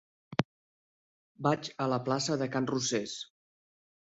Vaig 1.47 1.69
a 1.87 1.89
la 1.93 1.99
plaça 2.09 2.41
de 2.43 2.51
Can 2.57 2.71
Rosés. 2.73 3.15